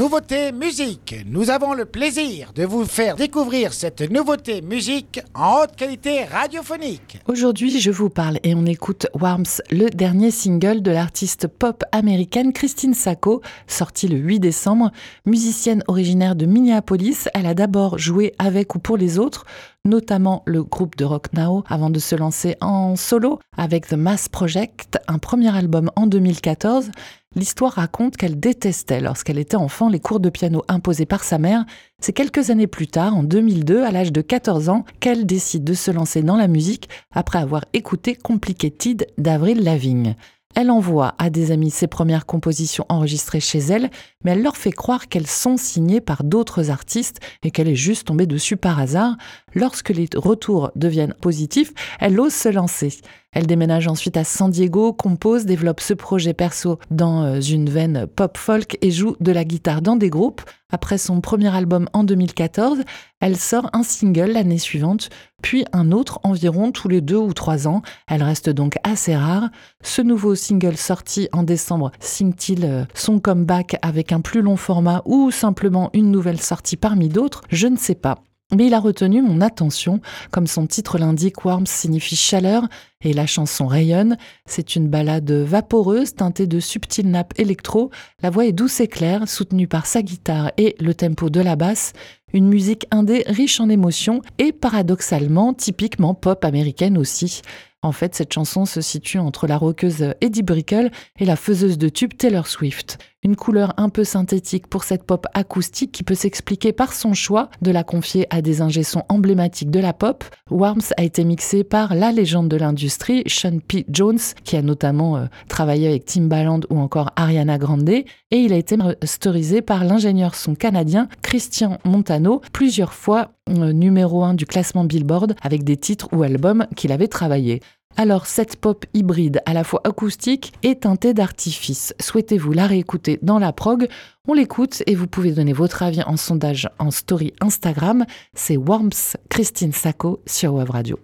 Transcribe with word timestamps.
Nouveauté 0.00 0.50
musique. 0.50 1.14
Nous 1.26 1.50
avons 1.50 1.74
le 1.74 1.84
plaisir 1.84 2.54
de 2.54 2.64
vous 2.64 2.86
faire 2.86 3.16
découvrir 3.16 3.74
cette 3.74 4.00
nouveauté 4.00 4.62
musique 4.62 5.20
en 5.34 5.60
haute 5.60 5.76
qualité 5.76 6.24
radiophonique. 6.24 7.18
Aujourd'hui, 7.28 7.78
je 7.78 7.90
vous 7.90 8.08
parle 8.08 8.38
et 8.42 8.54
on 8.54 8.64
écoute 8.64 9.08
Warms, 9.12 9.60
le 9.70 9.90
dernier 9.90 10.30
single 10.30 10.80
de 10.80 10.90
l'artiste 10.90 11.48
pop 11.48 11.84
américaine 11.92 12.54
Christine 12.54 12.94
Sacco, 12.94 13.42
sorti 13.66 14.08
le 14.08 14.16
8 14.16 14.40
décembre. 14.40 14.90
Musicienne 15.26 15.84
originaire 15.86 16.34
de 16.34 16.46
Minneapolis, 16.46 17.28
elle 17.34 17.44
a 17.44 17.52
d'abord 17.52 17.98
joué 17.98 18.32
avec 18.38 18.74
ou 18.74 18.78
pour 18.78 18.96
les 18.96 19.18
autres, 19.18 19.44
notamment 19.84 20.42
le 20.46 20.62
groupe 20.62 20.96
de 20.96 21.04
rock 21.04 21.32
Now, 21.32 21.64
avant 21.68 21.90
de 21.90 21.98
se 21.98 22.14
lancer 22.14 22.56
en 22.60 22.96
solo 22.96 23.38
avec 23.56 23.88
The 23.88 23.94
Mass 23.94 24.28
Project, 24.28 24.98
un 25.08 25.18
premier 25.18 25.54
album 25.54 25.90
en 25.96 26.06
2014. 26.06 26.90
L'histoire 27.36 27.72
raconte 27.72 28.16
qu'elle 28.16 28.40
détestait 28.40 29.00
lorsqu'elle 29.00 29.38
était 29.38 29.56
enfant 29.56 29.88
les 29.88 30.00
cours 30.00 30.18
de 30.18 30.30
piano 30.30 30.62
imposés 30.68 31.06
par 31.06 31.22
sa 31.22 31.38
mère. 31.38 31.64
C'est 32.00 32.12
quelques 32.12 32.50
années 32.50 32.66
plus 32.66 32.88
tard, 32.88 33.16
en 33.16 33.22
2002, 33.22 33.84
à 33.84 33.92
l'âge 33.92 34.12
de 34.12 34.20
14 34.20 34.68
ans, 34.68 34.84
qu'elle 34.98 35.26
décide 35.26 35.64
de 35.64 35.74
se 35.74 35.90
lancer 35.90 36.22
dans 36.22 36.36
la 36.36 36.48
musique 36.48 36.88
après 37.14 37.38
avoir 37.38 37.64
écouté 37.72 38.16
Complicated 38.16 39.06
d'Avril 39.16 39.62
Lavigne. 39.62 40.16
Elle 40.56 40.70
envoie 40.72 41.14
à 41.18 41.30
des 41.30 41.52
amis 41.52 41.70
ses 41.70 41.86
premières 41.86 42.26
compositions 42.26 42.84
enregistrées 42.88 43.38
chez 43.38 43.60
elle, 43.60 43.88
mais 44.24 44.32
elle 44.32 44.42
leur 44.42 44.56
fait 44.56 44.72
croire 44.72 45.08
qu'elles 45.08 45.28
sont 45.28 45.56
signées 45.56 46.00
par 46.00 46.24
d'autres 46.24 46.70
artistes 46.70 47.20
et 47.44 47.52
qu'elle 47.52 47.68
est 47.68 47.76
juste 47.76 48.08
tombée 48.08 48.26
dessus 48.26 48.56
par 48.56 48.80
hasard. 48.80 49.16
Lorsque 49.54 49.90
les 49.90 50.08
retours 50.14 50.70
deviennent 50.76 51.14
positifs, 51.20 51.72
elle 52.00 52.18
ose 52.20 52.32
se 52.32 52.48
lancer. 52.48 53.00
Elle 53.32 53.46
déménage 53.46 53.86
ensuite 53.86 54.16
à 54.16 54.24
San 54.24 54.50
Diego, 54.50 54.92
compose, 54.92 55.46
développe 55.46 55.80
ce 55.80 55.94
projet 55.94 56.34
perso 56.34 56.80
dans 56.90 57.22
euh, 57.22 57.40
une 57.40 57.70
veine 57.70 58.08
pop-folk 58.08 58.76
et 58.82 58.90
joue 58.90 59.14
de 59.20 59.30
la 59.30 59.44
guitare 59.44 59.82
dans 59.82 59.94
des 59.94 60.10
groupes. 60.10 60.42
Après 60.72 60.98
son 60.98 61.20
premier 61.20 61.54
album 61.54 61.88
en 61.92 62.02
2014, 62.02 62.80
elle 63.20 63.36
sort 63.36 63.70
un 63.72 63.84
single 63.84 64.32
l'année 64.32 64.58
suivante, 64.58 65.10
puis 65.42 65.64
un 65.72 65.92
autre 65.92 66.18
environ 66.24 66.72
tous 66.72 66.88
les 66.88 67.00
deux 67.00 67.18
ou 67.18 67.32
trois 67.32 67.68
ans. 67.68 67.82
Elle 68.08 68.24
reste 68.24 68.50
donc 68.50 68.76
assez 68.82 69.14
rare. 69.14 69.48
Ce 69.80 70.02
nouveau 70.02 70.34
single 70.34 70.76
sorti 70.76 71.28
en 71.32 71.44
décembre 71.44 71.92
signe-t-il 72.00 72.64
euh, 72.64 72.84
son 72.94 73.20
comeback 73.20 73.76
avec 73.82 74.10
un 74.10 74.20
plus 74.20 74.42
long 74.42 74.56
format 74.56 75.02
ou 75.04 75.30
simplement 75.30 75.90
une 75.92 76.10
nouvelle 76.10 76.40
sortie 76.40 76.76
parmi 76.76 77.08
d'autres? 77.08 77.42
Je 77.50 77.68
ne 77.68 77.76
sais 77.76 77.94
pas. 77.94 78.18
Mais 78.52 78.66
il 78.66 78.74
a 78.74 78.80
retenu 78.80 79.22
mon 79.22 79.40
attention, 79.40 80.00
comme 80.32 80.48
son 80.48 80.66
titre 80.66 80.98
l'indique, 80.98 81.44
Warm 81.44 81.66
signifie 81.66 82.16
chaleur 82.16 82.68
et 83.02 83.12
la 83.12 83.26
chanson 83.26 83.66
rayonne. 83.66 84.16
C'est 84.44 84.74
une 84.74 84.88
ballade 84.88 85.30
vaporeuse 85.30 86.14
teintée 86.14 86.48
de 86.48 86.58
subtiles 86.58 87.10
nappes 87.10 87.38
électro. 87.38 87.90
La 88.22 88.30
voix 88.30 88.46
est 88.46 88.52
douce 88.52 88.80
et 88.80 88.88
claire, 88.88 89.28
soutenue 89.28 89.68
par 89.68 89.86
sa 89.86 90.02
guitare 90.02 90.50
et 90.56 90.74
le 90.80 90.94
tempo 90.94 91.30
de 91.30 91.40
la 91.40 91.54
basse. 91.54 91.92
Une 92.32 92.48
musique 92.48 92.86
indé 92.90 93.24
riche 93.26 93.60
en 93.60 93.68
émotions 93.68 94.20
et 94.38 94.52
paradoxalement 94.52 95.54
typiquement 95.54 96.14
pop 96.14 96.44
américaine 96.44 96.98
aussi. 96.98 97.42
En 97.82 97.92
fait, 97.92 98.14
cette 98.14 98.32
chanson 98.32 98.66
se 98.66 98.82
situe 98.82 99.18
entre 99.18 99.46
la 99.46 99.56
rockeuse 99.56 100.14
Eddie 100.20 100.42
Brickle 100.42 100.90
et 101.18 101.24
la 101.24 101.36
faiseuse 101.36 101.78
de 101.78 101.88
tube 101.88 102.14
Taylor 102.16 102.46
Swift. 102.46 102.98
Une 103.22 103.36
couleur 103.36 103.74
un 103.76 103.90
peu 103.90 104.02
synthétique 104.02 104.66
pour 104.66 104.82
cette 104.82 105.04
pop 105.04 105.26
acoustique 105.34 105.92
qui 105.92 106.04
peut 106.04 106.14
s'expliquer 106.14 106.72
par 106.72 106.94
son 106.94 107.12
choix 107.12 107.50
de 107.60 107.70
la 107.70 107.84
confier 107.84 108.26
à 108.30 108.40
des 108.40 108.62
ingé-sons 108.62 109.02
emblématiques 109.10 109.70
de 109.70 109.78
la 109.78 109.92
pop. 109.92 110.24
Warms 110.50 110.94
a 110.96 111.02
été 111.02 111.24
mixé 111.24 111.62
par 111.62 111.94
la 111.94 112.12
légende 112.12 112.48
de 112.48 112.56
l'industrie, 112.56 113.22
Sean 113.26 113.58
P. 113.58 113.84
Jones, 113.90 114.18
qui 114.44 114.56
a 114.56 114.62
notamment 114.62 115.18
euh, 115.18 115.26
travaillé 115.48 115.86
avec 115.86 116.06
Timbaland 116.06 116.60
ou 116.70 116.78
encore 116.78 117.10
Ariana 117.14 117.58
Grande, 117.58 117.90
et 117.90 118.06
il 118.30 118.54
a 118.54 118.56
été 118.56 118.78
masterisé 118.78 119.60
par 119.60 119.84
l'ingénieur 119.84 120.34
son 120.34 120.54
canadien 120.54 121.06
Christian 121.20 121.76
Montano, 121.84 122.40
plusieurs 122.54 122.94
fois 122.94 123.32
euh, 123.50 123.72
numéro 123.72 124.24
1 124.24 124.32
du 124.32 124.46
classement 124.46 124.84
Billboard 124.84 125.34
avec 125.42 125.62
des 125.62 125.76
titres 125.76 126.08
ou 126.12 126.22
albums 126.22 126.66
qu'il 126.74 126.90
avait 126.90 127.08
travaillé. 127.08 127.60
Alors 127.96 128.26
cette 128.26 128.56
pop 128.56 128.86
hybride 128.94 129.42
à 129.46 129.52
la 129.52 129.64
fois 129.64 129.80
acoustique 129.84 130.52
et 130.62 130.76
teintée 130.76 131.12
d'artifice, 131.12 131.92
souhaitez-vous 132.00 132.52
la 132.52 132.66
réécouter 132.66 133.18
dans 133.22 133.38
la 133.38 133.52
prog? 133.52 133.88
On 134.26 134.32
l'écoute 134.32 134.82
et 134.86 134.94
vous 134.94 135.06
pouvez 135.06 135.32
donner 135.32 135.52
votre 135.52 135.82
avis 135.82 136.02
en 136.02 136.16
sondage 136.16 136.68
en 136.78 136.90
story 136.90 137.34
Instagram. 137.40 138.06
C'est 138.34 138.56
Worms 138.56 139.16
Christine 139.28 139.72
Sacco 139.72 140.20
sur 140.26 140.54
Web 140.54 140.70
Radio. 140.70 140.98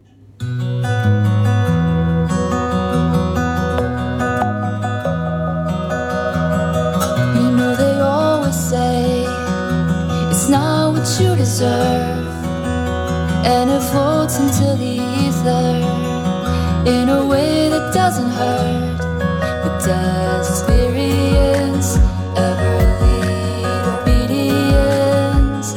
In 16.86 17.08
a 17.08 17.26
way 17.26 17.68
that 17.68 17.92
doesn't 17.92 18.30
hurt 18.30 18.98
but 19.40 19.78
does 19.84 20.48
experience 20.48 21.96
ever 22.36 22.78
lead 23.02 23.86
obedience 23.98 25.68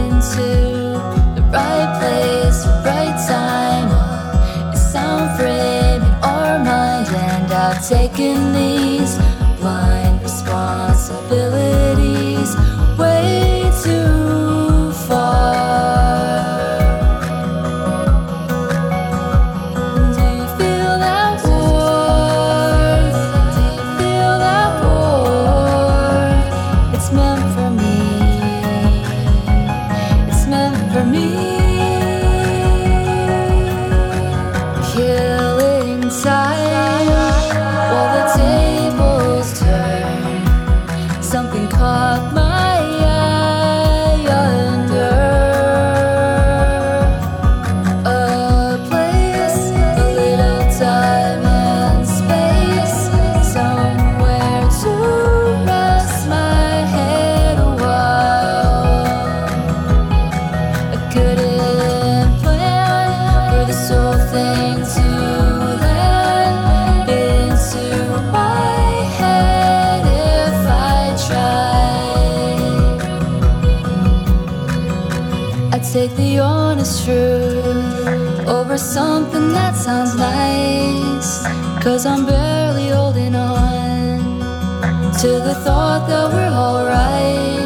into 0.00 0.48
the 1.36 1.42
right 1.52 1.90
place 2.00 2.64
the 2.64 2.82
right 2.84 3.16
time? 3.28 3.88
A 4.72 4.76
sound 4.76 5.38
frame 5.38 6.02
in 6.02 6.14
our 6.24 6.58
mind 6.58 7.06
and 7.06 7.52
I've 7.52 7.80
taken 7.88 8.52
these 8.52 9.16
blind 9.60 10.20
responsibilities 10.22 11.77
The 76.16 76.38
honest 76.40 77.04
truth 77.04 78.48
over 78.48 78.76
something 78.78 79.52
that 79.52 79.76
sounds 79.76 80.14
nice. 80.16 81.46
Cause 81.82 82.06
I'm 82.06 82.26
barely 82.26 82.88
holding 82.88 83.34
on 83.34 84.40
to 85.20 85.28
the 85.28 85.54
thought 85.64 86.06
that 86.08 86.32
we're 86.32 86.48
alright. 86.48 87.57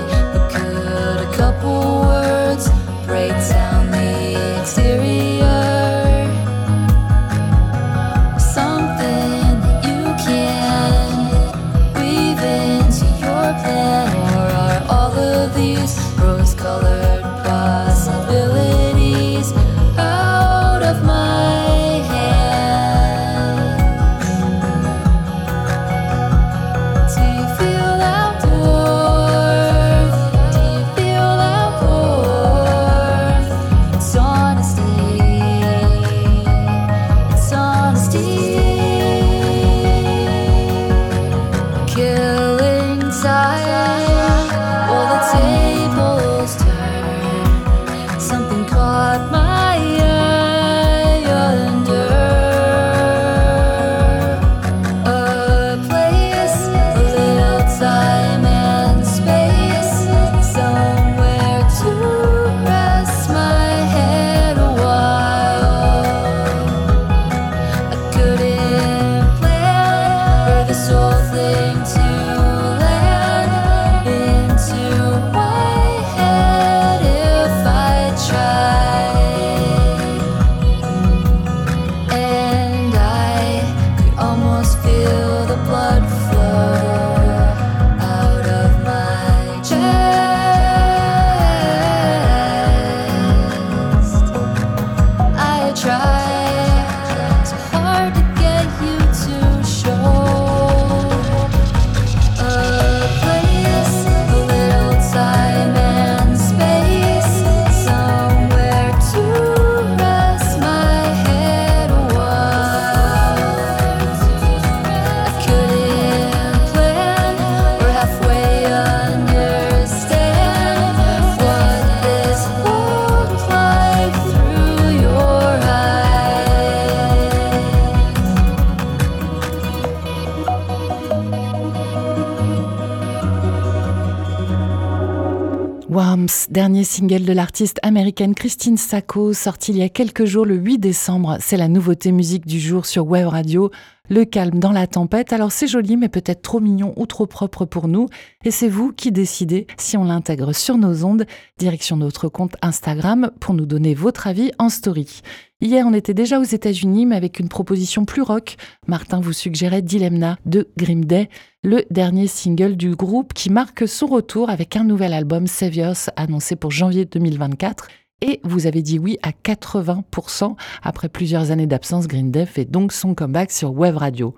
Dernier 136.50 136.84
single 136.84 137.24
de 137.24 137.32
l'artiste 137.32 137.78
américaine 137.82 138.34
Christine 138.34 138.76
Sacco, 138.76 139.32
sorti 139.32 139.72
il 139.72 139.78
y 139.78 139.82
a 139.82 139.88
quelques 139.88 140.24
jours 140.24 140.44
le 140.44 140.56
8 140.56 140.78
décembre. 140.78 141.36
C'est 141.40 141.56
la 141.56 141.68
nouveauté 141.68 142.12
musique 142.12 142.46
du 142.46 142.60
jour 142.60 142.86
sur 142.86 143.06
Web 143.06 143.28
Radio. 143.28 143.70
Le 144.08 144.24
calme 144.24 144.58
dans 144.58 144.72
la 144.72 144.86
tempête. 144.86 145.32
Alors 145.32 145.52
c'est 145.52 145.66
joli, 145.66 145.96
mais 145.96 146.08
peut-être 146.08 146.42
trop 146.42 146.60
mignon 146.60 146.92
ou 146.96 147.06
trop 147.06 147.26
propre 147.26 147.64
pour 147.64 147.88
nous. 147.88 148.08
Et 148.44 148.50
c'est 148.50 148.68
vous 148.68 148.92
qui 148.92 149.12
décidez 149.12 149.66
si 149.78 149.96
on 149.96 150.04
l'intègre 150.04 150.52
sur 150.52 150.76
nos 150.76 151.04
ondes. 151.04 151.26
Direction 151.58 151.96
notre 151.96 152.28
compte 152.28 152.56
Instagram 152.62 153.30
pour 153.40 153.54
nous 153.54 153.66
donner 153.66 153.94
votre 153.94 154.26
avis 154.26 154.50
en 154.58 154.68
story. 154.68 155.22
Hier, 155.62 155.86
on 155.86 155.94
était 155.94 156.12
déjà 156.12 156.40
aux 156.40 156.42
États-Unis, 156.42 157.06
mais 157.06 157.14
avec 157.14 157.38
une 157.38 157.48
proposition 157.48 158.04
plus 158.04 158.20
rock. 158.20 158.56
Martin 158.88 159.20
vous 159.20 159.32
suggérait 159.32 159.80
Dilemna 159.80 160.36
de 160.44 160.68
Grim 160.76 161.04
Day, 161.04 161.28
le 161.62 161.84
dernier 161.88 162.26
single 162.26 162.76
du 162.76 162.96
groupe 162.96 163.32
qui 163.32 163.48
marque 163.48 163.86
son 163.86 164.06
retour 164.06 164.50
avec 164.50 164.74
un 164.74 164.82
nouvel 164.82 165.12
album 165.12 165.46
Saviors 165.46 166.10
annoncé 166.16 166.56
pour 166.56 166.72
janvier 166.72 167.04
2024. 167.04 167.86
Et 168.22 168.40
vous 168.42 168.66
avez 168.66 168.82
dit 168.82 168.98
oui 168.98 169.18
à 169.22 169.30
80%. 169.30 170.56
Après 170.82 171.08
plusieurs 171.08 171.52
années 171.52 171.68
d'absence, 171.68 172.08
Green 172.08 172.32
Day 172.32 172.44
fait 172.44 172.64
donc 172.64 172.92
son 172.92 173.14
comeback 173.14 173.52
sur 173.52 173.72
Web 173.72 173.98
Radio. 173.98 174.34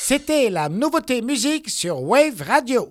C'était 0.00 0.48
la 0.48 0.70
nouveauté 0.70 1.20
musique 1.20 1.68
sur 1.68 2.02
Wave 2.02 2.40
Radio. 2.40 2.88